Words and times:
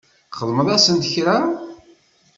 Txdem-asent 0.31 1.05
kra? 1.13 1.37